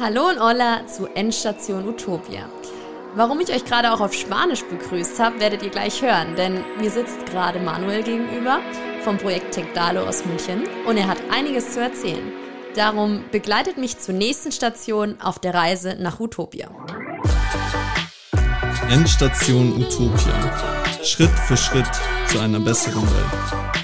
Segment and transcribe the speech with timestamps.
[0.00, 2.48] Hallo und hola zu Endstation Utopia.
[3.14, 6.90] Warum ich euch gerade auch auf Spanisch begrüßt habe, werdet ihr gleich hören, denn mir
[6.90, 8.58] sitzt gerade Manuel gegenüber
[9.04, 12.32] vom Projekt Tecdalo aus München und er hat einiges zu erzählen.
[12.74, 16.68] Darum begleitet mich zur nächsten Station auf der Reise nach Utopia.
[18.90, 21.04] Endstation Utopia.
[21.04, 21.86] Schritt für Schritt
[22.26, 23.83] zu einer besseren Welt.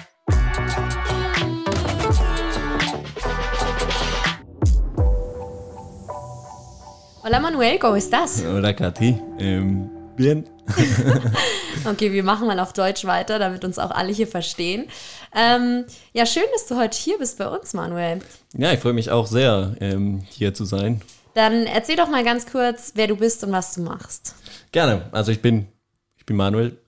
[7.30, 8.44] Hola Manuel, ¿cómo estás?
[8.44, 10.48] Hola Kathi, ähm, bien.
[11.88, 14.88] okay, wir machen mal auf Deutsch weiter, damit uns auch alle hier verstehen.
[15.32, 18.18] Ähm, ja, schön, dass du heute hier bist bei uns, Manuel.
[18.54, 21.02] Ja, ich freue mich auch sehr, ähm, hier zu sein.
[21.34, 24.34] Dann erzähl doch mal ganz kurz, wer du bist und was du machst.
[24.72, 25.08] Gerne.
[25.12, 25.68] Also ich bin,
[26.16, 26.78] ich bin Manuel.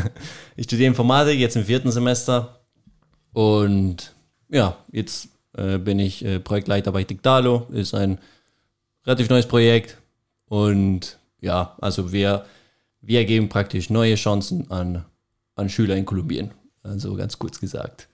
[0.56, 2.64] ich studiere Informatik jetzt im vierten Semester
[3.32, 4.16] und
[4.48, 7.68] ja, jetzt äh, bin ich äh, Projektleiter bei Dictalo.
[7.70, 8.18] Ist ein
[9.06, 9.98] relativ neues Projekt
[10.46, 12.46] und ja, also wir,
[13.00, 15.04] wir geben praktisch neue Chancen an,
[15.56, 16.52] an Schüler in Kolumbien.
[16.82, 18.08] Also ganz kurz gesagt.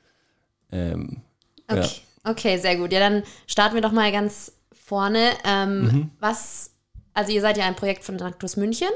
[0.72, 1.22] Ähm,
[1.68, 1.80] okay.
[2.24, 2.30] Ja.
[2.30, 2.92] okay, sehr gut.
[2.92, 5.30] Ja, dann starten wir doch mal ganz vorne.
[5.44, 6.10] Ähm, mhm.
[6.20, 6.70] Was,
[7.12, 8.88] also ihr seid ja ein Projekt von Naktus München.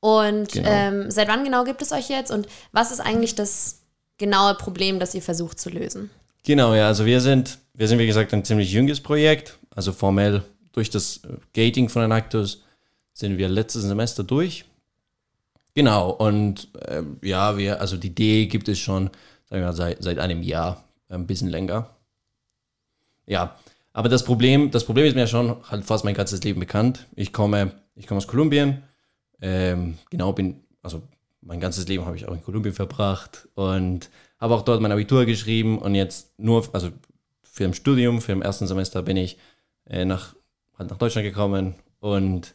[0.00, 0.68] Und genau.
[0.70, 2.30] ähm, seit wann genau gibt es euch jetzt?
[2.30, 3.80] Und was ist eigentlich das
[4.18, 6.10] genaue Problem, das ihr versucht zu lösen?
[6.44, 9.58] Genau, ja, also wir sind, wir sind wie gesagt ein ziemlich jünges Projekt.
[9.74, 10.44] Also formell
[10.74, 12.62] durch das äh, Gating von Enactus
[13.14, 14.66] sind wir letztes Semester durch.
[15.74, 19.06] Genau, und äh, ja, wir, also die Idee gibt es schon,
[19.48, 21.90] sagen wir mal, seit, seit einem Jahr, ein bisschen länger.
[23.26, 23.56] Ja,
[23.92, 27.06] aber das Problem, das Problem ist mir schon halt fast mein ganzes Leben bekannt.
[27.14, 28.82] Ich komme, ich komme aus Kolumbien.
[29.40, 31.02] Ähm, genau, bin, also
[31.40, 35.26] mein ganzes Leben habe ich auch in Kolumbien verbracht und habe auch dort mein Abitur
[35.26, 36.90] geschrieben und jetzt nur, also
[37.42, 39.38] für ein Studium, für im ersten Semester bin ich
[39.86, 40.33] äh, nach
[40.78, 42.54] nach Deutschland gekommen und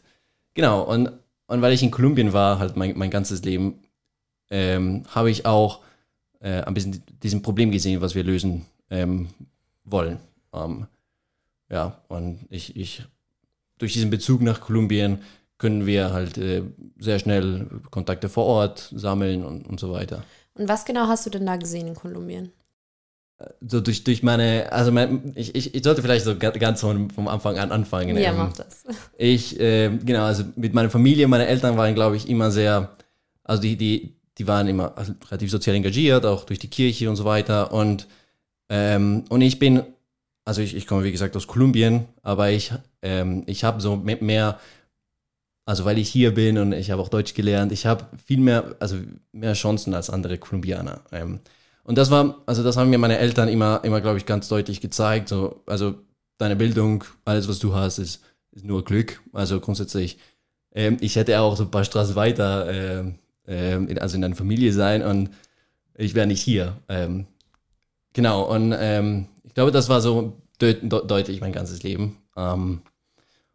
[0.54, 1.10] genau, und,
[1.46, 3.82] und weil ich in Kolumbien war, halt mein, mein ganzes Leben,
[4.50, 5.80] ähm, habe ich auch
[6.40, 9.28] äh, ein bisschen diesem Problem gesehen, was wir lösen ähm,
[9.84, 10.18] wollen.
[10.52, 10.86] Ähm,
[11.70, 13.04] ja, und ich, ich,
[13.78, 15.20] durch diesen Bezug nach Kolumbien
[15.58, 16.62] können wir halt äh,
[16.98, 20.24] sehr schnell Kontakte vor Ort sammeln und, und so weiter.
[20.54, 22.52] Und was genau hast du denn da gesehen in Kolumbien?
[23.66, 27.28] So durch, durch meine, also mein, ich, ich, ich sollte vielleicht so ganz vom, vom
[27.28, 28.16] Anfang an anfangen.
[28.16, 28.84] Ja, ähm, mach das.
[29.18, 32.96] Ich, äh, genau, also mit meiner Familie, meine Eltern waren, glaube ich, immer sehr,
[33.44, 34.94] also die, die, die waren immer
[35.28, 37.72] relativ sozial engagiert, auch durch die Kirche und so weiter.
[37.72, 38.08] Und,
[38.68, 39.82] ähm, und ich bin,
[40.44, 44.58] also ich, ich komme, wie gesagt, aus Kolumbien, aber ich, ähm, ich habe so mehr,
[45.66, 48.76] also weil ich hier bin und ich habe auch Deutsch gelernt, ich habe viel mehr,
[48.80, 48.96] also
[49.32, 51.00] mehr Chancen als andere Kolumbianer.
[51.12, 51.40] Ähm,
[51.84, 54.80] und das war, also das haben mir meine Eltern immer, immer glaube ich, ganz deutlich
[54.80, 55.28] gezeigt.
[55.28, 55.94] So, also
[56.38, 59.20] deine Bildung, alles, was du hast, ist, ist nur Glück.
[59.32, 60.18] Also grundsätzlich,
[60.72, 64.72] ähm, ich hätte auch so ein paar Straßen weiter, ähm, ähm, also in einer Familie
[64.72, 65.30] sein und
[65.96, 66.76] ich wäre nicht hier.
[66.88, 67.26] Ähm,
[68.12, 72.18] genau, und ähm, ich glaube, das war so de de deutlich mein ganzes Leben.
[72.36, 72.82] Ähm,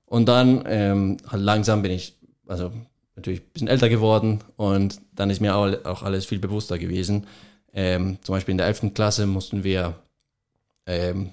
[0.07, 2.72] und dann halt langsam bin ich, also
[3.16, 7.25] natürlich ein bisschen älter geworden und dann ist mir auch alles viel bewusster gewesen.
[7.75, 8.94] Ähm, zum Beispiel in der 11.
[8.94, 9.96] Klasse mussten wir
[10.86, 11.31] ähm,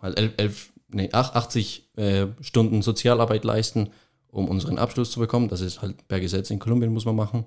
[0.00, 3.90] halt 11, 11, nee, 80 äh, Stunden Sozialarbeit leisten,
[4.28, 5.48] um unseren Abschluss zu bekommen.
[5.48, 7.44] Das ist halt per Gesetz in Kolumbien, muss man machen.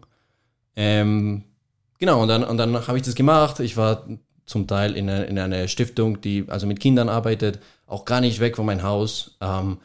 [0.76, 1.46] Ähm,
[1.98, 3.60] genau, und dann, und dann habe ich das gemacht.
[3.60, 4.08] Ich war
[4.46, 8.40] zum Teil in, eine, in einer Stiftung, die also mit Kindern arbeitet, auch gar nicht
[8.40, 9.36] weg von meinem Haus.
[9.42, 9.80] Ähm,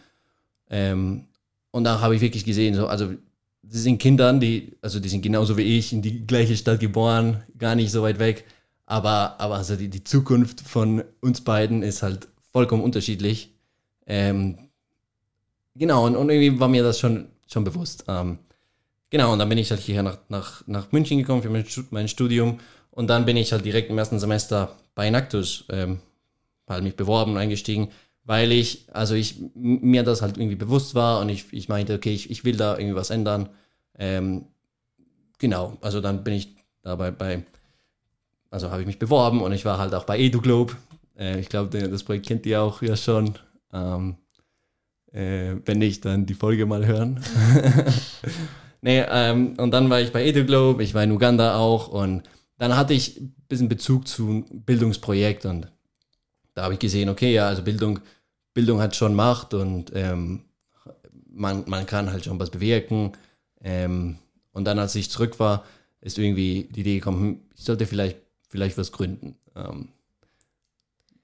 [0.68, 1.24] ähm,
[1.70, 3.14] und da habe ich wirklich gesehen, so, also
[3.72, 7.42] das sind Kindern, die, also die sind genauso wie ich, in die gleiche Stadt geboren,
[7.56, 8.44] gar nicht so weit weg.
[8.84, 13.54] Aber, aber also die, die Zukunft von uns beiden ist halt vollkommen unterschiedlich.
[14.06, 14.58] Ähm,
[15.74, 18.04] genau, und, und, irgendwie war mir das schon, schon bewusst.
[18.08, 18.40] Ähm,
[19.08, 22.08] genau, und dann bin ich halt hierher nach, nach, nach München gekommen für mein, mein
[22.08, 22.60] Studium.
[22.90, 26.00] Und dann bin ich halt direkt im ersten Semester bei Nactus, ähm,
[26.68, 27.88] halt mich beworben und eingestiegen,
[28.24, 32.12] weil ich, also ich, mir das halt irgendwie bewusst war und ich, ich meinte, okay,
[32.12, 33.48] ich, ich will da irgendwie was ändern.
[33.98, 34.46] Ähm,
[35.38, 37.44] genau, also dann bin ich dabei bei,
[38.50, 40.76] also habe ich mich beworben und ich war halt auch bei EduGlobe.
[41.18, 43.34] Äh, ich glaube, das Projekt kennt ihr auch ja schon.
[43.72, 44.16] Ähm,
[45.12, 47.22] äh, wenn nicht, dann die Folge mal hören.
[48.80, 52.22] nee, ähm, und dann war ich bei EduGlobe, ich war in Uganda auch und
[52.58, 55.68] dann hatte ich ein bisschen Bezug zu einem Bildungsprojekt und
[56.54, 58.00] da habe ich gesehen, okay, ja, also Bildung,
[58.54, 60.44] Bildung hat schon Macht und ähm,
[61.28, 63.12] man, man kann halt schon was bewirken.
[63.62, 64.18] Ähm,
[64.52, 65.64] und dann, als ich zurück war,
[66.00, 68.18] ist irgendwie die Idee gekommen, hm, ich sollte vielleicht,
[68.48, 69.36] vielleicht was gründen.
[69.54, 69.88] Ähm,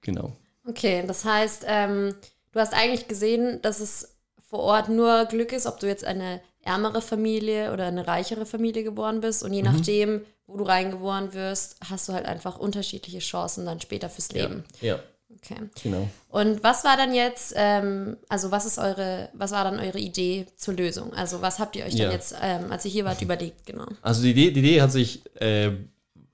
[0.01, 0.37] genau.
[0.67, 2.15] Okay, das heißt, ähm,
[2.53, 4.17] du hast eigentlich gesehen, dass es
[4.49, 8.83] vor Ort nur Glück ist, ob du jetzt eine ärmere Familie oder eine reichere Familie
[8.83, 9.43] geboren bist.
[9.43, 9.73] Und je mhm.
[9.73, 14.65] nachdem, wo du reingeboren wirst, hast du halt einfach unterschiedliche Chancen dann später fürs Leben.
[14.81, 14.97] Ja.
[14.97, 15.03] ja.
[15.43, 15.57] Okay.
[15.83, 16.09] Genau.
[16.29, 20.47] Und was war dann jetzt, ähm, also was ist eure, was war dann eure Idee
[20.57, 21.13] zur Lösung?
[21.15, 22.05] Also was habt ihr euch ja.
[22.05, 23.87] dann jetzt, ähm, als ihr hier wart, überlegt, genau?
[24.03, 25.73] Also die Idee, die Idee hat sich, äh,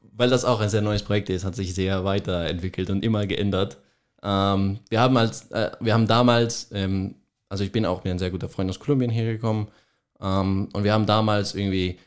[0.01, 3.79] weil das auch ein sehr neues Projekt ist, hat sich sehr weiterentwickelt und immer geändert.
[4.23, 7.17] Ähm, wir haben als, äh, wir haben damals, ähm,
[7.49, 9.69] also ich bin auch mit einem sehr guter Freund aus Kolumbien hergekommen
[10.21, 11.99] ähm, und wir haben damals irgendwie,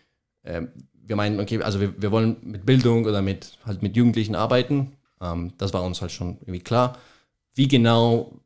[0.44, 4.36] ähm, wir meinen, okay, also wir, wir wollen mit Bildung oder mit halt mit Jugendlichen
[4.36, 6.98] arbeiten ähm, das war uns halt schon irgendwie klar.
[7.56, 8.40] Wie genau,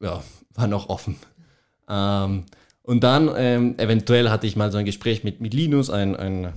[0.00, 0.22] ja,
[0.54, 1.16] war noch offen.
[1.88, 2.44] Ähm,
[2.82, 6.52] und dann ähm, eventuell hatte ich mal so ein Gespräch mit, mit Linus, ein, ein,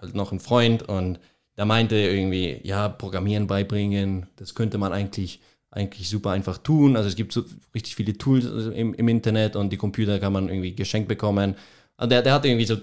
[0.00, 1.18] halt noch ein Freund, und
[1.56, 5.40] der meinte irgendwie, ja, Programmieren beibringen, das könnte man eigentlich,
[5.70, 6.96] eigentlich super einfach tun.
[6.96, 7.44] Also es gibt so
[7.74, 11.56] richtig viele Tools im, im Internet und die Computer kann man irgendwie geschenkt bekommen.
[11.96, 12.76] Also der, der hat irgendwie so,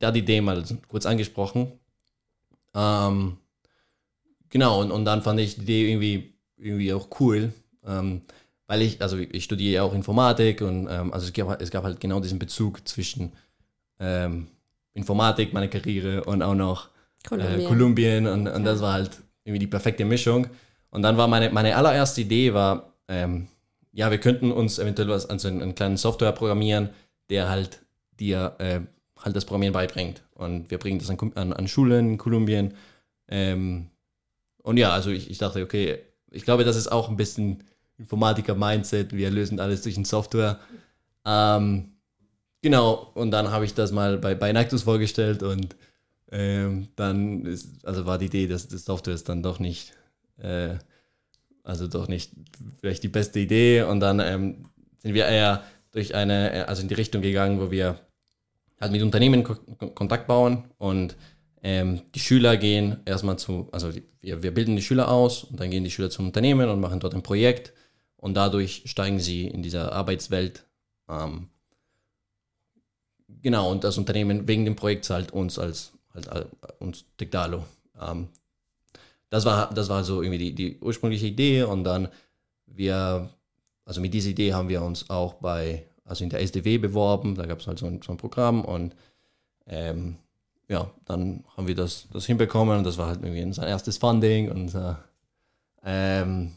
[0.00, 1.72] der hat die Idee mal kurz angesprochen.
[2.74, 3.36] Ähm,
[4.54, 7.52] Genau, und, und dann fand ich die Idee irgendwie, irgendwie auch cool,
[7.84, 8.22] ähm,
[8.68, 11.82] weil ich, also ich studiere ja auch Informatik und ähm, also es gab, es gab
[11.82, 13.32] halt genau diesen Bezug zwischen
[13.98, 14.46] ähm,
[14.92, 16.90] Informatik, meine Karriere und auch noch
[17.28, 18.70] Kolumbien, äh, Kolumbien und, und ja.
[18.70, 19.10] das war halt
[19.42, 20.46] irgendwie die perfekte Mischung.
[20.90, 23.48] Und dann war meine, meine allererste Idee war, ähm,
[23.90, 26.90] ja, wir könnten uns eventuell was, also einen, einen kleinen Software programmieren,
[27.28, 27.80] der halt
[28.20, 28.78] dir äh,
[29.20, 30.22] halt das Programmieren beibringt.
[30.32, 32.74] Und wir bringen das an, an, an Schulen in Kolumbien.
[33.26, 33.88] Ähm,
[34.64, 35.98] und ja, also ich, ich dachte, okay,
[36.30, 37.62] ich glaube, das ist auch ein bisschen
[37.98, 39.12] Informatiker-Mindset.
[39.12, 40.58] Wir lösen alles durch eine Software.
[41.26, 41.92] Ähm,
[42.62, 45.76] genau, und dann habe ich das mal bei, bei Nactus vorgestellt und
[46.32, 49.92] ähm, dann ist, also war die Idee, dass das Software ist dann doch nicht,
[50.38, 50.76] äh,
[51.62, 52.32] also doch nicht
[52.80, 53.82] vielleicht die beste Idee.
[53.82, 54.64] Und dann ähm,
[55.00, 55.62] sind wir eher
[55.92, 58.00] durch eine, also in die Richtung gegangen, wo wir
[58.80, 61.16] halt mit Unternehmen Kontakt bauen und
[61.64, 63.90] ähm, die Schüler gehen erstmal zu, also
[64.20, 67.00] wir, wir bilden die Schüler aus und dann gehen die Schüler zum Unternehmen und machen
[67.00, 67.72] dort ein Projekt
[68.18, 70.66] und dadurch steigen sie in dieser Arbeitswelt.
[71.08, 71.48] Ähm,
[73.40, 76.44] genau, und das Unternehmen wegen dem Projekt zahlt uns als, halt, äh,
[76.80, 77.64] uns Tegdalo.
[77.98, 78.28] Ähm,
[79.30, 82.08] das war, das war so irgendwie die, die ursprüngliche Idee und dann
[82.66, 83.30] wir,
[83.86, 87.46] also mit dieser Idee haben wir uns auch bei, also in der SDW beworben, da
[87.46, 88.94] gab es halt so ein, so ein Programm und
[89.66, 90.18] ähm,
[90.74, 94.50] ja, dann haben wir das, das hinbekommen und das war halt irgendwie unser erstes Funding
[94.50, 94.94] und äh,
[95.84, 96.56] ähm,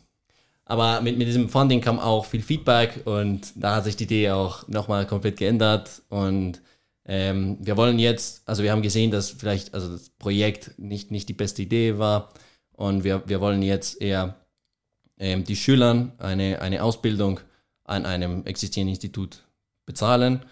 [0.66, 4.32] aber mit, mit diesem Funding kam auch viel Feedback und da hat sich die Idee
[4.32, 6.62] auch nochmal komplett geändert und
[7.06, 11.30] ähm, wir wollen jetzt, also wir haben gesehen, dass vielleicht also das Projekt nicht, nicht
[11.30, 12.34] die beste Idee war
[12.74, 14.36] und wir, wir wollen jetzt eher
[15.20, 17.40] ähm, die Schülern eine, eine Ausbildung
[17.84, 19.44] an einem existierenden Institut
[19.86, 20.44] bezahlen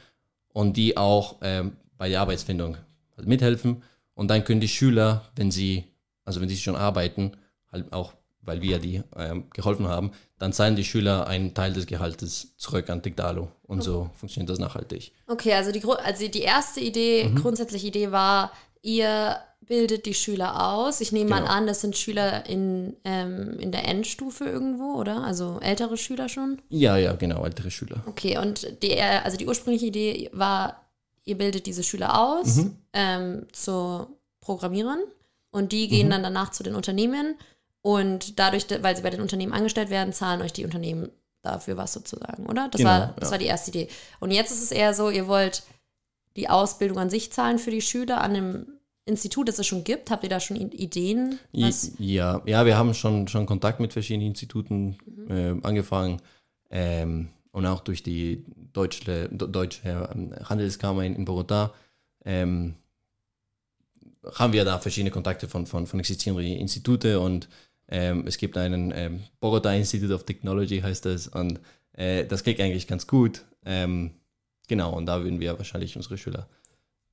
[0.53, 2.77] und die auch ähm, bei der Arbeitsfindung
[3.17, 3.83] halt mithelfen.
[4.13, 5.85] Und dann können die Schüler, wenn sie,
[6.23, 7.33] also wenn sie schon arbeiten,
[7.71, 11.87] halt auch, weil wir die ähm, geholfen haben, dann zahlen die Schüler einen Teil des
[11.87, 13.51] Gehaltes zurück an Digdalo.
[13.63, 13.85] Und okay.
[13.85, 15.11] so funktioniert das nachhaltig.
[15.27, 17.35] Okay, also die, also die erste Idee, mhm.
[17.35, 18.51] grundsätzliche Idee war,
[18.81, 21.01] ihr bildet die Schüler aus.
[21.01, 21.41] Ich nehme genau.
[21.41, 25.23] mal an, das sind Schüler in, ähm, in der Endstufe irgendwo, oder?
[25.23, 26.61] Also ältere Schüler schon?
[26.69, 28.03] Ja, ja, genau, ältere Schüler.
[28.05, 30.84] Okay, und die, also die ursprüngliche Idee war,
[31.25, 32.77] ihr bildet diese Schüler aus mhm.
[32.93, 34.07] ähm, zu
[34.41, 34.99] Programmierern
[35.51, 36.11] und die gehen mhm.
[36.11, 37.35] dann danach zu den Unternehmen
[37.81, 41.09] und dadurch, weil sie bei den Unternehmen angestellt werden, zahlen euch die Unternehmen
[41.41, 42.67] dafür was sozusagen, oder?
[42.69, 43.31] Das, genau, war, das ja.
[43.31, 43.87] war die erste Idee.
[44.19, 45.63] Und jetzt ist es eher so, ihr wollt
[46.35, 48.67] die Ausbildung an sich zahlen für die Schüler an einem
[49.05, 50.09] Institut, das es schon gibt?
[50.09, 51.39] Habt ihr da schon Ideen?
[51.99, 55.31] Ja, ja, wir haben schon, schon Kontakt mit verschiedenen Instituten mhm.
[55.31, 56.21] äh, angefangen.
[56.71, 58.43] Ähm, und auch durch die
[58.73, 61.71] deutsche, deutsche ähm, Handelskammer in, in Bogotá
[62.25, 62.75] ähm,
[64.33, 67.47] haben wir da verschiedene Kontakte von, von, von existierenden Instituten und
[67.87, 71.61] ähm, es gibt einen ähm, Bogota Institute of Technology heißt das und
[71.93, 73.45] äh, das klingt eigentlich ganz gut.
[73.63, 74.11] Ähm,
[74.67, 76.49] genau, und da würden wir wahrscheinlich unsere Schüler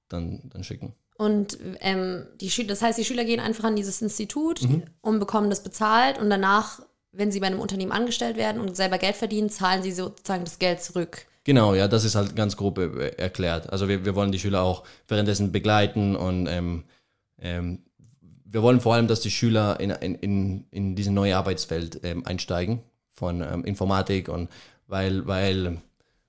[0.08, 0.92] dann, dann schicken.
[1.18, 4.82] Und ähm, die Schüler, das heißt, die Schüler gehen einfach an dieses Institut mhm.
[5.02, 6.80] und bekommen das bezahlt und danach
[7.12, 10.59] wenn sie bei einem Unternehmen angestellt werden und selber Geld verdienen, zahlen sie sozusagen das
[10.59, 11.26] Geld zurück.
[11.45, 13.71] Genau, ja, das ist halt ganz grob äh, erklärt.
[13.71, 16.85] Also wir, wir wollen die Schüler auch währenddessen begleiten und ähm,
[17.38, 17.81] ähm,
[18.45, 22.81] wir wollen vor allem, dass die Schüler in, in, in diese neue Arbeitswelt ähm, einsteigen
[23.12, 24.50] von ähm, Informatik und
[24.87, 25.78] weil, weil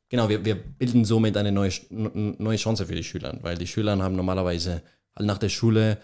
[0.10, 3.98] genau, wir, wir bilden somit eine neue, neue Chance für die Schüler, weil die Schüler
[4.02, 4.82] haben normalerweise
[5.16, 5.98] halt nach der Schule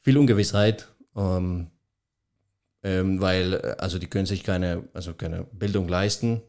[0.00, 0.88] viel Ungewissheit.
[1.16, 1.68] Ähm,
[2.84, 6.42] ähm, weil äh, also die können sich keine, also keine Bildung leisten.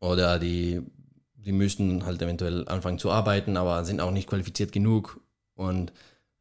[0.00, 0.82] oder die,
[1.36, 5.20] die müssten halt eventuell anfangen zu arbeiten, aber sind auch nicht qualifiziert genug
[5.54, 5.92] und,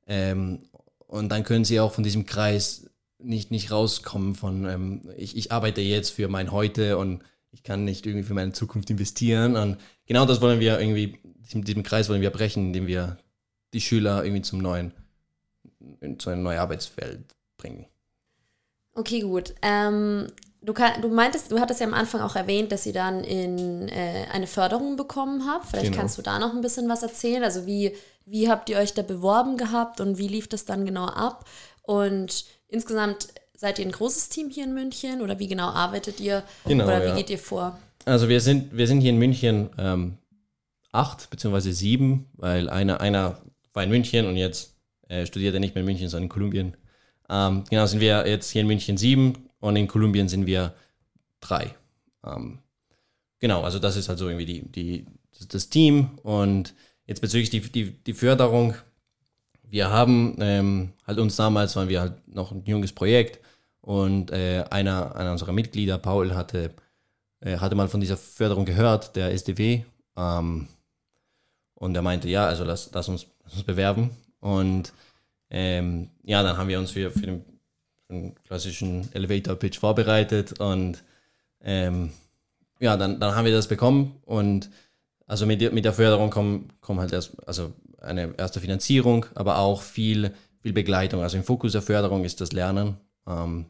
[0.07, 0.59] ähm,
[1.07, 5.51] und dann können sie auch von diesem Kreis nicht, nicht rauskommen von, ähm, ich, ich
[5.51, 9.77] arbeite jetzt für mein Heute und ich kann nicht irgendwie für meine Zukunft investieren und
[10.05, 11.19] genau das wollen wir irgendwie,
[11.53, 13.17] diesen Kreis wollen wir brechen, indem wir
[13.73, 14.93] die Schüler irgendwie zum neuen,
[16.17, 17.85] zu einem neuen Arbeitsfeld bringen.
[18.93, 19.53] Okay, gut.
[19.61, 20.27] Ähm,
[20.61, 23.87] du, kann, du meintest, du hattest ja am Anfang auch erwähnt, dass ihr dann in
[23.89, 25.67] äh, eine Förderung bekommen habt.
[25.67, 25.97] Vielleicht genau.
[25.97, 27.43] kannst du da noch ein bisschen was erzählen.
[27.43, 27.93] Also wie,
[28.25, 31.45] wie habt ihr euch da beworben gehabt und wie lief das dann genau ab?
[31.83, 36.43] Und insgesamt seid ihr ein großes Team hier in München oder wie genau arbeitet ihr
[36.65, 37.15] genau, oder wie ja.
[37.15, 37.77] geht ihr vor?
[38.05, 40.17] Also wir sind, wir sind hier in München ähm,
[40.91, 43.37] acht beziehungsweise sieben, weil einer, einer
[43.73, 44.75] war in München und jetzt
[45.07, 46.75] äh, studiert er nicht mehr in München, sondern in Kolumbien.
[47.31, 50.73] Ähm, genau, sind wir jetzt hier in München sieben und in Kolumbien sind wir
[51.39, 51.73] drei.
[52.25, 52.59] Ähm,
[53.39, 55.05] genau, also das ist halt so irgendwie die, die,
[55.49, 56.19] das, Team.
[56.23, 58.75] Und jetzt bezüglich die, die, die Förderung,
[59.63, 63.39] wir haben ähm, halt uns damals, waren wir halt noch ein junges Projekt
[63.79, 66.71] und äh, einer, einer unserer Mitglieder, Paul, hatte,
[67.39, 69.85] äh, hatte mal von dieser Förderung gehört, der SDW.
[70.17, 70.67] Ähm,
[71.75, 74.09] und er meinte, ja, also lass, lass, uns, lass uns bewerben.
[74.41, 74.91] Und
[75.51, 77.45] ähm, ja, dann haben wir uns für, für, den,
[78.07, 81.03] für den klassischen Elevator-Pitch vorbereitet und
[81.61, 82.11] ähm,
[82.79, 84.69] ja, dann, dann haben wir das bekommen und
[85.27, 89.81] also mit, mit der Förderung kommen, kommen halt erst, also eine erste Finanzierung, aber auch
[89.81, 91.21] viel, viel Begleitung.
[91.21, 93.65] Also im Fokus der Förderung ist das Lernen, ähm,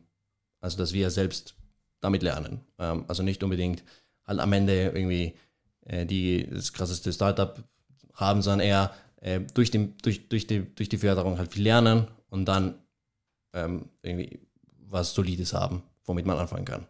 [0.60, 1.56] also dass wir selbst
[2.00, 2.62] damit lernen.
[2.80, 3.84] Ähm, also nicht unbedingt
[4.26, 5.34] halt am Ende irgendwie
[5.86, 7.62] äh, die, das krasseste Startup
[8.14, 12.08] haben, sondern eher äh, durch, den, durch, durch, die, durch die Förderung halt viel lernen
[12.30, 12.76] und dann
[13.54, 14.40] ähm, irgendwie
[14.90, 16.86] was Solides haben, womit man anfangen kann.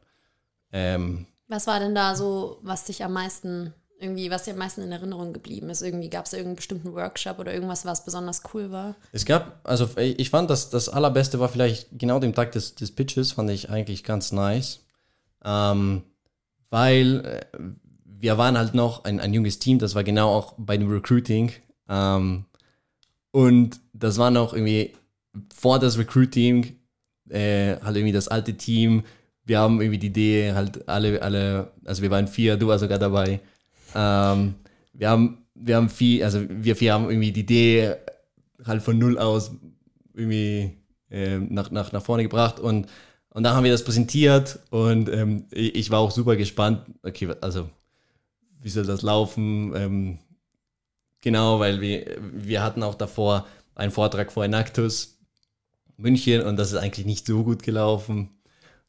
[0.71, 4.81] Ähm, was war denn da so, was dich am meisten irgendwie, was dir am meisten
[4.81, 5.81] in Erinnerung geblieben ist?
[5.81, 8.95] Irgendwie gab es irgendeinen bestimmten Workshop oder irgendwas, was besonders cool war?
[9.11, 12.91] Es gab, also ich fand, dass das allerbeste war vielleicht genau dem Tag des, des
[12.91, 14.79] Pitches, fand ich eigentlich ganz nice.
[15.43, 16.03] Ähm,
[16.69, 17.57] weil äh,
[18.05, 21.51] wir waren halt noch ein, ein junges Team, das war genau auch bei dem Recruiting.
[21.89, 22.45] Ähm,
[23.31, 24.93] und das war noch irgendwie
[25.53, 26.75] vor das Recruiting,
[27.29, 29.03] äh, halt irgendwie das alte Team.
[29.45, 32.99] Wir haben irgendwie die Idee, halt alle, alle, also wir waren vier, du warst sogar
[32.99, 33.39] dabei.
[33.95, 34.55] Ähm,
[34.93, 37.95] wir haben, wir haben viel, also wir vier haben irgendwie die Idee
[38.65, 39.51] halt von null aus
[40.13, 40.77] irgendwie
[41.09, 42.87] äh, nach, nach, nach vorne gebracht und,
[43.29, 47.69] und dann haben wir das präsentiert und ähm, ich war auch super gespannt, okay, also
[48.59, 49.73] wie soll das laufen?
[49.75, 50.19] Ähm,
[51.21, 55.17] genau, weil wir, wir hatten auch davor einen Vortrag vor Enactus
[55.97, 58.29] München und das ist eigentlich nicht so gut gelaufen.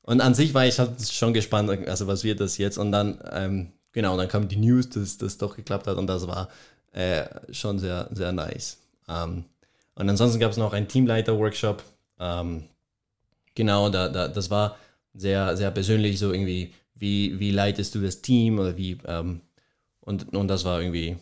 [0.03, 2.79] Und an sich war ich halt schon gespannt, also was wird das jetzt?
[2.79, 6.27] Und dann ähm, genau, dann kam die News, dass das doch geklappt hat und das
[6.27, 6.49] war
[6.93, 8.79] äh, schon sehr, sehr nice.
[9.09, 9.45] Ähm,
[9.95, 11.83] und ansonsten gab es noch einen Teamleiter-Workshop.
[12.19, 12.65] Ähm,
[13.55, 14.77] genau, da, da, das war
[15.15, 19.43] sehr, sehr persönlich, so irgendwie, wie, wie leitest du das Team oder wie, ähm,
[20.01, 21.17] und, und das war irgendwie,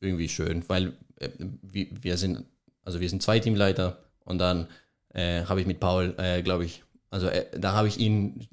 [0.00, 1.28] irgendwie schön, weil äh,
[1.62, 2.44] wir, sind,
[2.84, 4.66] also wir sind zwei Teamleiter und dann
[5.14, 8.48] äh, habe ich mit Paul, äh, glaube ich, also äh, da habe ich ihn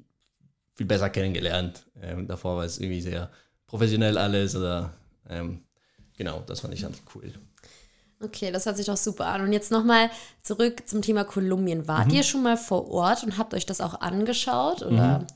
[0.74, 1.84] viel besser kennengelernt.
[2.00, 3.30] Ähm, davor war es irgendwie sehr
[3.66, 4.92] professionell alles oder
[5.28, 5.62] ähm,
[6.16, 7.32] genau, das fand ich halt cool.
[8.20, 9.42] Okay, das hört sich doch super an.
[9.42, 10.10] Und jetzt nochmal
[10.42, 11.86] zurück zum Thema Kolumbien.
[11.86, 12.14] Wart mhm.
[12.14, 14.82] ihr schon mal vor Ort und habt euch das auch angeschaut?
[14.82, 15.20] Oder?
[15.20, 15.26] Mhm.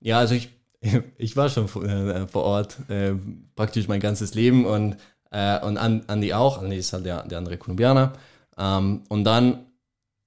[0.00, 0.50] Ja, also ich,
[1.18, 3.14] ich war schon vor, äh, vor Ort, äh,
[3.56, 4.96] praktisch mein ganzes Leben und,
[5.34, 6.62] äh, und Andi auch.
[6.62, 8.12] Andi ist halt der, der andere Kolumbianer.
[8.56, 9.66] Ähm, und dann,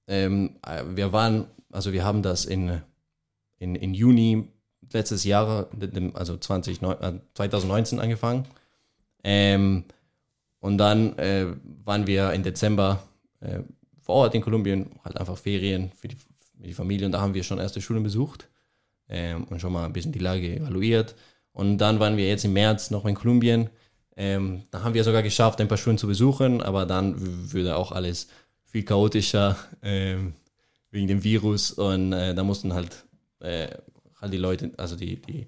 [0.06, 2.82] ähm, äh, wir waren, also wir haben das in,
[3.58, 4.48] in, in Juni
[4.92, 5.68] letztes Jahr,
[6.14, 6.80] also 20,
[7.34, 8.44] 2019 äh, angefangen.
[9.24, 9.84] Ähm,
[10.60, 11.46] und dann äh,
[11.84, 13.02] waren wir im Dezember
[13.40, 13.60] äh,
[14.00, 17.06] vor Ort in Kolumbien, halt einfach Ferien für die, für die Familie.
[17.06, 18.48] Und da haben wir schon erste Schulen besucht
[19.08, 21.14] ähm, und schon mal ein bisschen die Lage evaluiert.
[21.52, 23.70] Und dann waren wir jetzt im März noch in Kolumbien.
[24.20, 27.14] Ähm, da haben wir sogar geschafft, ein paar Schulen zu besuchen, aber dann
[27.52, 28.26] würde auch alles
[28.64, 30.34] viel chaotischer ähm,
[30.90, 33.04] wegen dem Virus und äh, da mussten halt
[33.38, 33.68] äh,
[34.20, 35.46] halt die Leute, also die, die,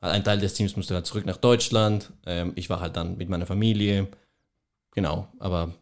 [0.00, 2.10] ein Teil des Teams musste halt zurück nach Deutschland.
[2.26, 4.08] Ähm, ich war halt dann mit meiner Familie.
[4.94, 5.74] Genau, aber.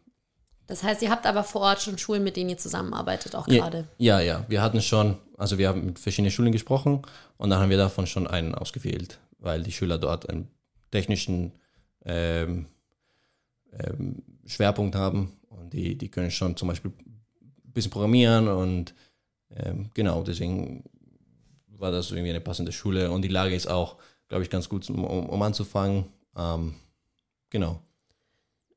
[0.67, 3.87] Das heißt, ihr habt aber vor Ort schon Schulen, mit denen ihr zusammenarbeitet, auch gerade?
[3.97, 7.01] Ja, ja, wir hatten schon, also wir haben mit verschiedenen Schulen gesprochen
[7.37, 10.49] und dann haben wir davon schon einen ausgewählt, weil die Schüler dort einen
[10.91, 11.53] technischen
[12.05, 12.67] ähm,
[13.71, 18.93] ähm, Schwerpunkt haben und die, die können schon zum Beispiel ein bisschen programmieren und
[19.49, 20.83] ähm, genau, deswegen
[21.67, 23.97] war das irgendwie eine passende Schule und die Lage ist auch
[24.31, 26.05] glaube ich, ganz gut, um, um anzufangen.
[26.37, 26.75] Ähm,
[27.49, 27.81] genau.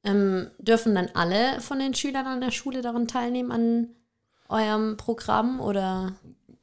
[0.02, 3.88] Ähm, dürfen dann alle von den Schülern an der Schule daran teilnehmen, an
[4.48, 6.12] eurem Programm oder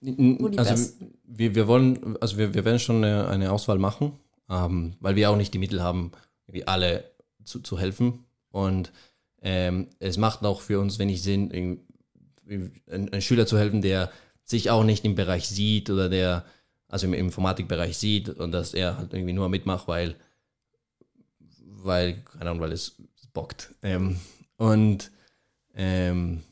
[0.01, 4.11] wo die also wir, wir wollen, also wir, wir werden schon eine, eine Auswahl machen,
[4.49, 6.11] ähm, weil wir auch nicht die Mittel haben,
[6.47, 7.03] wie alle
[7.43, 8.25] zu, zu helfen.
[8.51, 8.91] Und
[9.41, 11.79] ähm, es macht auch für uns wenig Sinn,
[12.87, 14.11] einem Schüler zu helfen, der
[14.43, 16.45] sich auch nicht im Bereich sieht oder der
[16.91, 20.15] also im Informatikbereich sieht und dass er halt irgendwie nur mitmacht, weil,
[21.63, 23.01] weil, keine Ahnung, weil es
[23.33, 23.73] bockt.
[23.81, 24.19] Ähm,
[24.57, 25.09] und
[25.73, 26.43] ähm,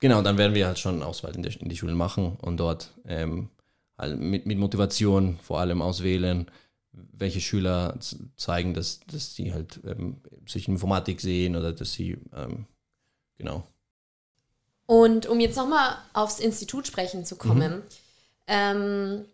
[0.00, 2.92] genau, dann werden wir halt schon Auswahl in, der, in die Schulen machen und dort
[3.06, 3.50] ähm,
[3.96, 6.50] halt mit, mit Motivation vor allem auswählen,
[7.12, 7.98] welche Schüler
[8.36, 12.66] zeigen, dass, dass sie halt ähm, sich in Informatik sehen oder dass sie, ähm,
[13.38, 13.66] genau.
[14.86, 17.82] Und um jetzt nochmal aufs Institut sprechen zu kommen, mhm.
[18.46, 19.24] ähm,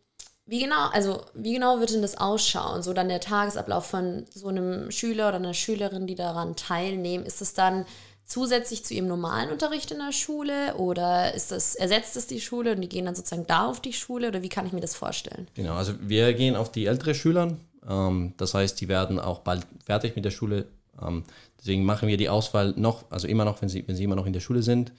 [0.46, 2.82] wie genau, also wie genau wird denn das ausschauen?
[2.82, 7.40] So dann der Tagesablauf von so einem Schüler oder einer Schülerin, die daran teilnehmen, ist
[7.40, 7.86] es dann
[8.32, 12.72] zusätzlich zu ihrem normalen Unterricht in der Schule oder ist das, ersetzt es die Schule
[12.74, 14.94] und die gehen dann sozusagen da auf die Schule oder wie kann ich mir das
[14.94, 15.46] vorstellen?
[15.54, 17.56] Genau, also wir gehen auf die ältere Schüler,
[17.88, 20.66] ähm, das heißt, die werden auch bald fertig mit der Schule.
[21.00, 21.24] Ähm,
[21.58, 24.26] deswegen machen wir die Auswahl noch, also immer noch, wenn sie, wenn sie immer noch
[24.26, 24.92] in der Schule sind.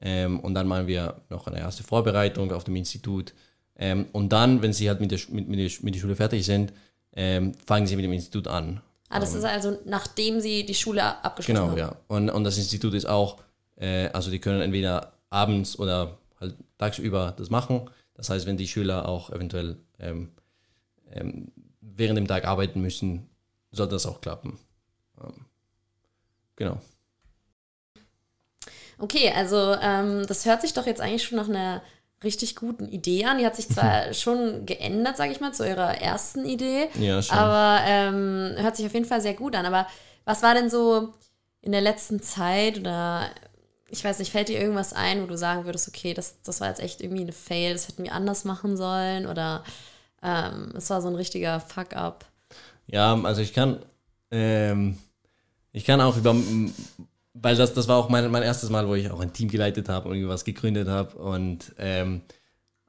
[0.00, 3.34] Ähm, und dann machen wir noch eine erste Vorbereitung auf dem Institut.
[3.76, 6.44] Ähm, und dann, wenn sie halt mit der, mit, mit, der, mit der Schule fertig
[6.44, 6.72] sind,
[7.14, 8.80] ähm, fangen sie mit dem Institut an.
[9.08, 11.76] Ah, das ähm, ist also nachdem sie die Schule abgeschlossen genau, haben?
[11.76, 11.96] Genau, ja.
[12.08, 13.38] Und, und das Institut ist auch,
[13.76, 17.90] äh, also die können entweder abends oder halt tagsüber das machen.
[18.14, 20.32] Das heißt, wenn die Schüler auch eventuell ähm,
[21.10, 23.28] ähm, während dem Tag arbeiten müssen,
[23.70, 24.58] sollte das auch klappen.
[25.22, 25.46] Ähm,
[26.56, 26.80] genau.
[28.98, 31.82] Okay, also ähm, das hört sich doch jetzt eigentlich schon nach einer
[32.24, 33.38] richtig guten Idee an.
[33.38, 36.88] Die hat sich zwar schon geändert, sage ich mal, zu ihrer ersten Idee.
[36.98, 37.36] Ja, schon.
[37.36, 39.66] Aber ähm, hört sich auf jeden Fall sehr gut an.
[39.66, 39.86] Aber
[40.24, 41.12] was war denn so
[41.62, 43.30] in der letzten Zeit oder
[43.88, 46.68] ich weiß nicht, fällt dir irgendwas ein, wo du sagen würdest, okay, das, das war
[46.68, 49.62] jetzt echt irgendwie eine Fail, das hätten wir anders machen sollen oder
[50.22, 52.26] ähm, es war so ein richtiger Fuck-up?
[52.86, 53.80] Ja, also ich kann,
[54.30, 54.98] ähm,
[55.72, 56.34] ich kann auch über
[57.42, 59.88] weil das, das war auch mein, mein erstes Mal, wo ich auch ein Team geleitet
[59.88, 61.16] habe und irgendwas gegründet habe.
[61.16, 62.22] Und ähm,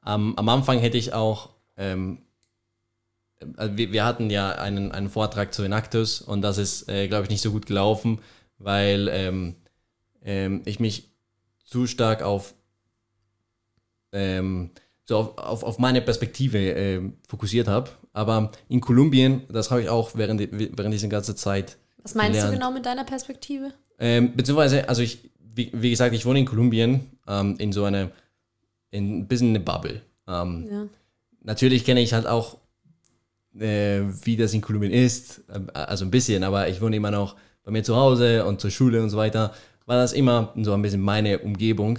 [0.00, 2.18] am, am Anfang hätte ich auch, ähm,
[3.56, 7.24] also wir, wir, hatten ja einen, einen Vortrag zu Enactus und das ist, äh, glaube
[7.24, 8.20] ich, nicht so gut gelaufen,
[8.58, 9.56] weil ähm,
[10.24, 11.10] ähm ich mich
[11.64, 12.54] zu stark auf,
[14.12, 14.70] ähm,
[15.04, 17.90] so auf, auf, auf, meine Perspektive äh, fokussiert habe.
[18.12, 21.78] Aber in Kolumbien, das habe ich auch während, während dieser ganzen Zeit.
[22.08, 22.54] Was meinst gelernt.
[22.54, 23.72] du genau mit deiner Perspektive?
[23.98, 28.10] Ähm, beziehungsweise, also ich, wie, wie, gesagt, ich wohne in Kolumbien, ähm, in so einer,
[28.90, 30.00] in ein bisschen eine Bubble.
[30.26, 30.86] Ähm, ja.
[31.42, 32.56] Natürlich kenne ich halt auch,
[33.58, 37.36] äh, wie das in Kolumbien ist, äh, also ein bisschen, aber ich wohne immer noch
[37.62, 39.52] bei mir zu Hause und zur Schule und so weiter,
[39.84, 41.98] war das immer so ein bisschen meine Umgebung.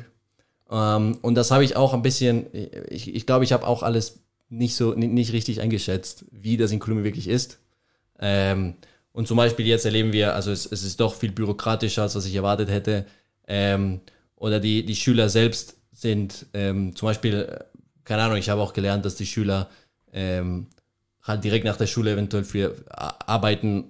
[0.71, 2.47] Ähm, und das habe ich auch ein bisschen,
[2.89, 6.71] ich, ich glaube, ich habe auch alles nicht so, nicht, nicht richtig eingeschätzt, wie das
[6.71, 7.59] in Kolumbien wirklich ist.
[8.19, 8.75] Ähm,
[9.19, 12.25] und zum Beispiel jetzt erleben wir, also es, es ist doch viel bürokratischer, als was
[12.25, 13.05] ich erwartet hätte.
[13.49, 13.99] Ähm,
[14.37, 17.65] oder die, die Schüler selbst sind ähm, zum Beispiel, äh,
[18.05, 19.69] keine Ahnung, ich habe auch gelernt, dass die Schüler
[20.13, 20.67] ähm,
[21.21, 23.89] halt direkt nach der Schule eventuell für arbeiten,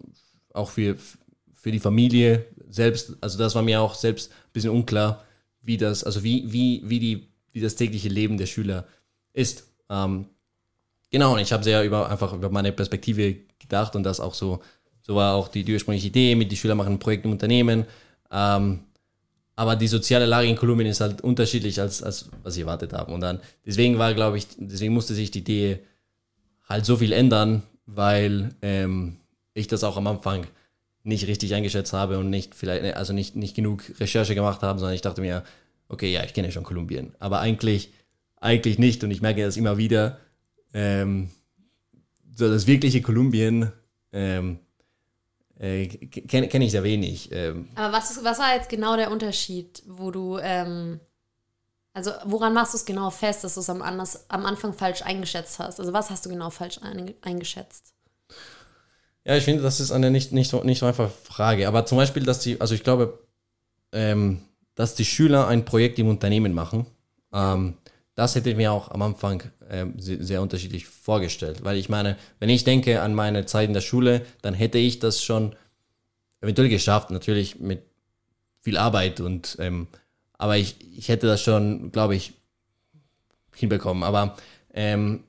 [0.51, 0.97] auch für,
[1.53, 3.15] für die Familie selbst.
[3.21, 5.23] Also das war mir auch selbst ein bisschen unklar,
[5.61, 8.87] wie das, also wie, wie, wie, die, wie das tägliche Leben der Schüler
[9.33, 9.67] ist.
[9.91, 10.25] Ähm,
[11.11, 14.63] genau, und ich habe sehr über einfach über meine Perspektive gedacht und das auch so
[15.09, 17.85] so war auch die, die ursprüngliche Idee mit die Schüler machen ein Projekt im Unternehmen.
[18.29, 18.81] Ähm,
[19.55, 23.11] aber die soziale Lage in Kolumbien ist halt unterschiedlich als, als was ich erwartet habe.
[23.11, 25.79] Und dann, deswegen war, glaube ich, deswegen musste sich die Idee
[26.67, 29.17] halt so viel ändern, weil ähm,
[29.55, 30.45] ich das auch am Anfang
[31.01, 34.93] nicht richtig eingeschätzt habe und nicht vielleicht, also nicht, nicht genug Recherche gemacht habe, sondern
[34.93, 35.43] ich dachte mir,
[35.87, 37.15] okay, ja, ich kenne schon Kolumbien.
[37.17, 37.91] Aber eigentlich,
[38.35, 39.03] eigentlich nicht.
[39.03, 40.19] Und ich merke das immer wieder.
[40.71, 41.31] Ähm,
[42.35, 43.71] so das wirkliche Kolumbien
[44.13, 44.59] ähm,
[45.59, 47.29] äh, kenne kenn ich sehr wenig.
[47.31, 47.67] Ähm.
[47.75, 50.99] Aber was, ist, was war jetzt genau der Unterschied, wo du, ähm,
[51.93, 55.59] also woran machst du es genau fest, dass du es am, am Anfang falsch eingeschätzt
[55.59, 55.79] hast?
[55.79, 57.93] Also was hast du genau falsch ein, eingeschätzt?
[59.25, 61.67] Ja, ich finde, das ist eine nicht, nicht, so, nicht so einfache Frage.
[61.67, 63.19] Aber zum Beispiel, dass die, also ich glaube,
[63.91, 64.41] ähm,
[64.75, 66.85] dass die Schüler ein Projekt im Unternehmen machen,
[67.33, 67.77] ähm,
[68.19, 71.63] das hätte ich mir auch am Anfang äh, sehr, unterschiedlich vorgestellt.
[71.63, 74.99] Weil ich meine, wenn ich denke an meine Zeit in der Schule, dann hätte ich
[74.99, 75.55] das schon
[76.41, 77.83] eventuell geschafft, natürlich mit
[78.61, 79.87] viel Arbeit und ähm,
[80.37, 82.33] aber ich, ich hätte das schon, glaube ich,
[83.55, 84.03] hinbekommen.
[84.03, 84.35] Aber
[84.73, 85.23] ähm,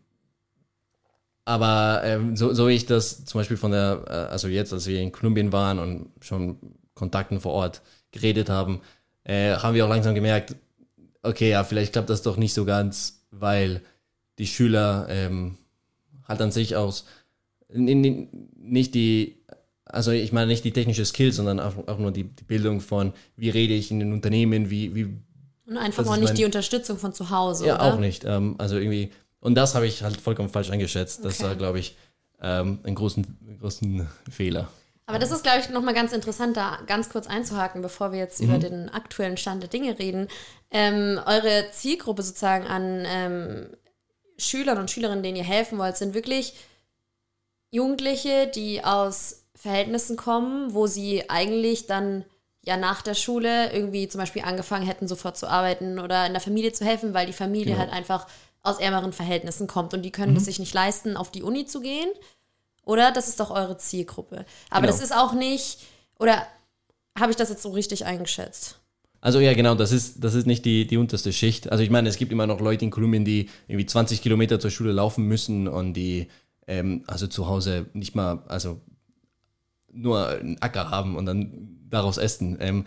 [1.45, 4.87] aber ähm, so, so wie ich das zum Beispiel von der, äh, also jetzt, als
[4.89, 6.59] wir in Kolumbien waren und schon
[6.95, 8.81] Kontakten vor Ort geredet haben,
[9.23, 10.57] äh, haben wir auch langsam gemerkt,
[11.23, 13.83] okay, ja, vielleicht klappt das doch nicht so ganz, weil
[14.39, 15.59] die Schüler ähm,
[16.27, 17.05] halt an sich aus
[17.73, 19.37] nicht die,
[19.85, 23.13] also ich meine nicht die technische Skills, sondern auch, auch nur die, die, Bildung von,
[23.37, 25.17] wie rede ich in den Unternehmen, wie, wie
[25.67, 27.67] und einfach auch nicht mein, die Unterstützung von zu Hause.
[27.67, 27.95] Ja, oder?
[27.95, 28.25] auch nicht.
[28.25, 31.25] Ähm, also irgendwie, und das habe ich halt vollkommen falsch eingeschätzt.
[31.25, 31.49] Das okay.
[31.49, 31.97] war, glaube ich,
[32.43, 34.69] ähm, ein großen, großen Fehler.
[35.11, 38.41] Aber das ist, glaube ich, nochmal ganz interessant, da ganz kurz einzuhaken, bevor wir jetzt
[38.41, 38.49] mhm.
[38.49, 40.29] über den aktuellen Stand der Dinge reden.
[40.71, 43.77] Ähm, eure Zielgruppe sozusagen an ähm,
[44.39, 46.55] Schülern und Schülerinnen, denen ihr helfen wollt, sind wirklich
[47.73, 52.25] Jugendliche, die aus Verhältnissen kommen, wo sie eigentlich dann
[52.63, 56.41] ja nach der Schule irgendwie zum Beispiel angefangen hätten, sofort zu arbeiten oder in der
[56.41, 57.81] Familie zu helfen, weil die Familie genau.
[57.81, 58.29] halt einfach
[58.63, 60.39] aus ärmeren Verhältnissen kommt und die können mhm.
[60.39, 62.11] es sich nicht leisten, auf die Uni zu gehen.
[62.91, 63.13] Oder?
[63.13, 64.45] Das ist doch eure Zielgruppe.
[64.69, 64.93] Aber genau.
[64.93, 65.79] das ist auch nicht,
[66.19, 66.45] oder
[67.17, 68.81] habe ich das jetzt so richtig eingeschätzt?
[69.21, 71.71] Also ja, genau, das ist, das ist nicht die, die unterste Schicht.
[71.71, 74.73] Also ich meine, es gibt immer noch Leute in Kolumbien, die irgendwie 20 Kilometer zur
[74.73, 76.27] Schule laufen müssen und die
[76.67, 78.81] ähm, also zu Hause nicht mal, also
[79.93, 82.57] nur einen Acker haben und dann daraus essen.
[82.59, 82.87] Ähm,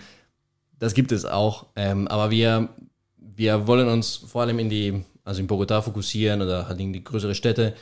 [0.80, 1.68] das gibt es auch.
[1.78, 2.68] Ähm, aber wir,
[3.16, 7.06] wir wollen uns vor allem in die, also in Bogotá fokussieren oder halt in die
[7.06, 7.74] größere Städte,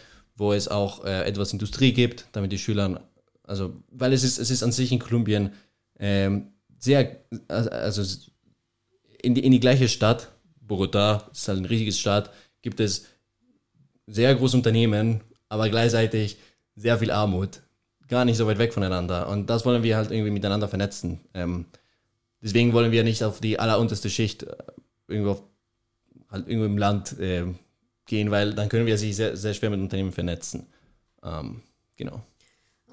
[0.41, 3.01] wo es auch äh, etwas Industrie gibt, damit die Schüler,
[3.43, 5.51] also, weil es ist, es ist an sich in Kolumbien
[5.99, 6.47] ähm,
[6.79, 8.01] sehr, also
[9.21, 10.31] in die, in die gleiche Stadt,
[10.67, 12.31] Bogotá ist halt ein riesiges Stadt,
[12.63, 13.05] gibt es
[14.07, 16.37] sehr große Unternehmen, aber gleichzeitig
[16.75, 17.61] sehr viel Armut.
[18.07, 19.29] Gar nicht so weit weg voneinander.
[19.29, 21.21] Und das wollen wir halt irgendwie miteinander vernetzen.
[21.35, 21.65] Ähm,
[22.41, 24.55] deswegen wollen wir nicht auf die allerunterste Schicht äh,
[25.07, 25.43] irgendwo, auf,
[26.29, 27.45] halt irgendwo im Land äh,
[28.05, 30.67] gehen, weil dann können wir sich sehr, sehr schwer mit Unternehmen vernetzen.
[31.23, 31.61] Ähm,
[31.97, 32.21] genau.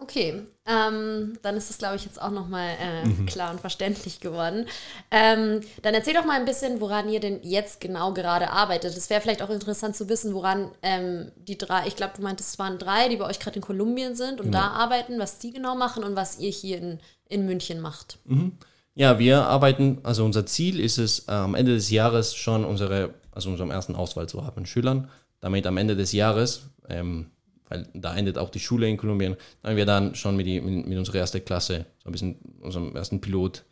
[0.01, 3.27] Okay, ähm, dann ist das, glaube ich, jetzt auch nochmal äh, mhm.
[3.27, 4.67] klar und verständlich geworden.
[5.11, 8.97] Ähm, dann erzähl doch mal ein bisschen, woran ihr denn jetzt genau gerade arbeitet.
[8.97, 12.51] Es wäre vielleicht auch interessant zu wissen, woran ähm, die drei, ich glaube, du meintest,
[12.51, 14.59] es waren drei, die bei euch gerade in Kolumbien sind und genau.
[14.59, 18.19] da arbeiten, was die genau machen und was ihr hier in, in München macht.
[18.25, 18.53] Mhm.
[18.95, 23.15] Ja, wir arbeiten, also unser Ziel ist es, äh, am Ende des Jahres schon unsere,
[23.39, 25.09] also unseren ersten Auswahl zu haben, Schülern,
[25.41, 27.31] damit am Ende des Jahres ähm,
[27.69, 30.87] weil da endet auch die Schule in Kolumbien, haben wir dann schon mit, die, mit,
[30.87, 33.65] mit unserer ersten Klasse, so ein bisschen unserem ersten Pilot,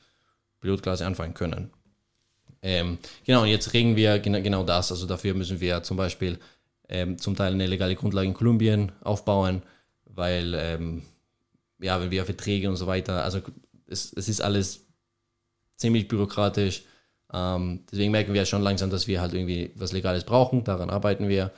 [0.60, 1.70] Pilotklasse anfangen können.
[2.62, 4.90] Ähm, genau, und jetzt reden wir genau, genau das.
[4.90, 6.38] Also dafür müssen wir zum Beispiel
[6.88, 9.62] ähm, zum Teil eine legale Grundlage in Kolumbien aufbauen,
[10.04, 11.02] weil, ähm,
[11.78, 13.40] ja, wenn wir Verträge und so weiter, also
[13.86, 14.86] es, es ist alles
[15.76, 16.84] ziemlich bürokratisch.
[17.32, 20.64] Ähm, deswegen merken wir schon langsam, dass wir halt irgendwie was Legales brauchen.
[20.64, 21.52] Daran arbeiten wir.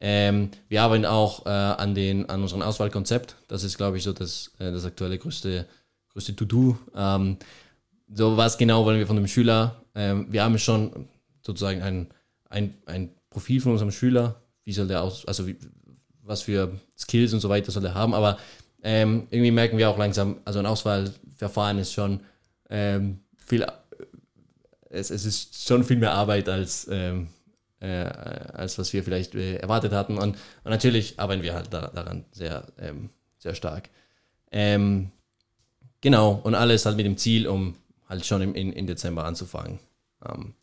[0.00, 3.36] Ähm, wir arbeiten auch äh, an, den, an unserem Auswahlkonzept.
[3.46, 5.66] Das ist, glaube ich, so das, äh, das aktuelle größte,
[6.12, 6.76] größte To-Do.
[6.94, 7.36] Ähm,
[8.12, 9.82] so was genau wollen wir von dem Schüler.
[9.94, 11.08] Ähm, wir haben schon
[11.42, 12.08] sozusagen ein,
[12.48, 14.42] ein, ein Profil von unserem Schüler.
[14.64, 15.56] Wie soll der aus, also wie,
[16.22, 18.14] was für Skills und so weiter soll er haben.
[18.14, 18.38] Aber
[18.82, 22.20] ähm, irgendwie merken wir auch langsam, also ein Auswahlverfahren ist schon
[22.68, 23.66] ähm, viel,
[24.92, 27.28] es, es ist schon viel mehr Arbeit als ähm,
[27.82, 30.16] äh, als was wir vielleicht äh, erwartet hatten.
[30.16, 33.90] Und, und, natürlich arbeiten wir halt da, daran sehr, ähm, sehr stark.
[34.52, 35.10] Ähm,
[36.00, 37.74] genau, und alles halt mit dem Ziel, um
[38.08, 39.80] halt schon im, in, in Dezember anzufangen.
[40.24, 40.54] Ähm,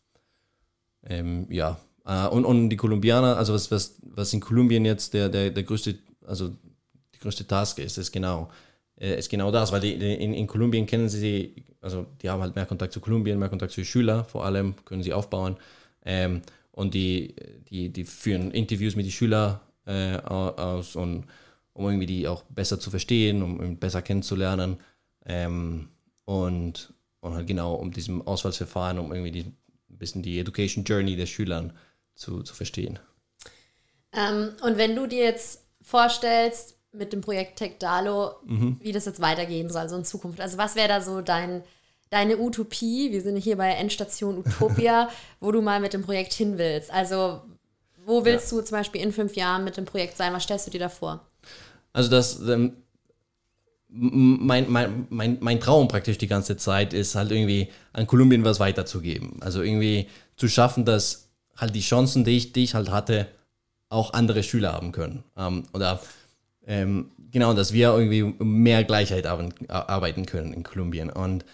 [1.04, 5.28] ähm ja, äh, und, und die Kolumbianer, also was, was, was in Kolumbien jetzt der,
[5.28, 8.50] der, der größte, also die größte Task ist, ist genau,
[8.96, 12.42] äh, ist genau das, weil die, die in, in Kolumbien kennen sie, also die haben
[12.42, 15.56] halt mehr Kontakt zu Kolumbien, mehr Kontakt zu Schülern, vor allem können sie aufbauen.
[16.04, 17.34] Ähm, und die,
[17.68, 21.24] die, die führen Interviews mit den Schülern äh, aus, und,
[21.72, 24.78] um irgendwie die auch besser zu verstehen, um besser kennenzulernen.
[25.26, 25.88] Ähm,
[26.24, 29.44] und, und halt genau um diesem Auswahlsverfahren, um irgendwie die,
[29.90, 31.72] ein bisschen die Education Journey der Schülern
[32.14, 32.98] zu, zu verstehen.
[34.12, 38.78] Ähm, und wenn du dir jetzt vorstellst, mit dem Projekt Tech Dalo, mhm.
[38.80, 40.40] wie das jetzt weitergehen soll, so in Zukunft.
[40.40, 41.62] Also was wäre da so dein,
[42.10, 45.08] deine Utopie, wir sind hier bei Endstation Utopia,
[45.40, 46.92] wo du mal mit dem Projekt hin willst.
[46.92, 47.42] Also,
[48.04, 48.58] wo willst ja.
[48.58, 50.32] du zum Beispiel in fünf Jahren mit dem Projekt sein?
[50.32, 51.24] Was stellst du dir da vor?
[51.92, 52.76] Also, das, ähm,
[53.92, 58.60] mein, mein, mein, mein Traum praktisch die ganze Zeit ist halt irgendwie an Kolumbien was
[58.60, 59.38] weiterzugeben.
[59.40, 63.26] Also irgendwie zu schaffen, dass halt die Chancen, die ich, die ich halt hatte,
[63.88, 65.24] auch andere Schüler haben können.
[65.36, 66.00] Ähm, oder
[66.66, 71.10] ähm, genau, dass wir irgendwie mehr Gleichheit arbeiten können in Kolumbien.
[71.10, 71.44] Und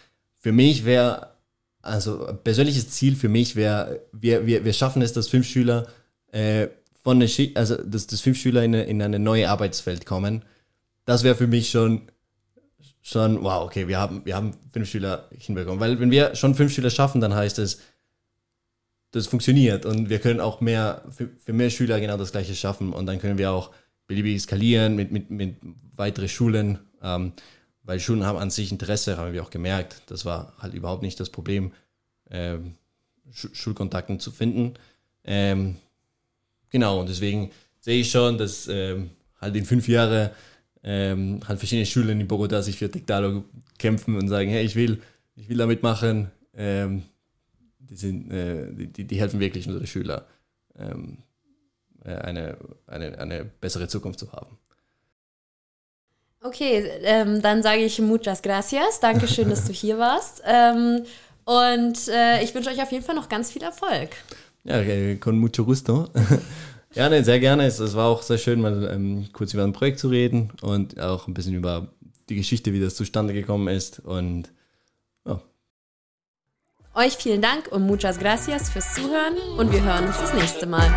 [0.41, 1.35] für mich wäre,
[1.83, 5.87] also persönliches Ziel für mich wäre, wir, wir, wir schaffen es, dass fünf Schüler
[6.33, 6.69] äh,
[7.03, 10.45] von der also dass, dass fünf Schüler in eine, in eine neue Arbeitsfeld kommen,
[11.05, 12.11] das wäre für mich schon,
[13.01, 15.79] schon, wow, okay, wir haben, wir haben fünf Schüler hinbekommen.
[15.79, 17.81] Weil wenn wir schon fünf Schüler schaffen, dann heißt es,
[19.13, 22.93] das funktioniert und wir können auch mehr, für, für mehr Schüler genau das Gleiche schaffen
[22.93, 23.71] und dann können wir auch
[24.07, 25.57] beliebig skalieren mit, mit, mit
[25.97, 27.33] weiteren Schulen, ähm,
[27.83, 30.03] weil Schulen haben an sich Interesse, haben wir auch gemerkt.
[30.07, 31.73] Das war halt überhaupt nicht das Problem,
[32.31, 32.75] ähm,
[33.33, 34.75] Sch Schulkontakten zu finden.
[35.25, 35.77] Ähm,
[36.71, 40.31] genau, und deswegen sehe ich schon, dass ähm, halt in fünf Jahren
[40.83, 43.45] ähm, halt verschiedene Schulen in Bogota sich für Dictalo
[43.79, 45.03] kämpfen und sagen, hey, ich will,
[45.35, 46.31] ich will damit machen.
[46.55, 47.03] Ähm,
[47.79, 50.27] die, sind, äh, die, die helfen wirklich unsere Schüler,
[52.15, 54.59] eine, eine, eine bessere Zukunft zu haben.
[56.43, 59.01] Okay, ähm, dann sage ich muchas gracias.
[59.01, 60.43] Dankeschön, dass du hier warst.
[60.47, 61.03] Ähm,
[61.45, 64.11] und äh, ich wünsche euch auf jeden Fall noch ganz viel Erfolg.
[64.65, 64.83] Ja,
[65.17, 66.09] con mucho gusto.
[66.95, 67.67] ja, ne, sehr gerne.
[67.67, 71.01] Es, es, war auch sehr schön, mal ähm, kurz über ein Projekt zu reden und
[71.01, 71.89] auch ein bisschen über
[72.29, 74.01] die Geschichte, wie das zustande gekommen ist.
[74.01, 74.51] Und.
[76.97, 80.89] Euch vielen Dank und muchas gracias fürs Zuhören und wir hören uns das nächste Mal.